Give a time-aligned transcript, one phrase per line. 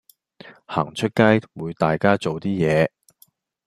[0.65, 2.89] 行出街會大家做啲嘢